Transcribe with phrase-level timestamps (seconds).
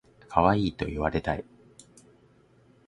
[0.27, 1.45] かわいいと言われたい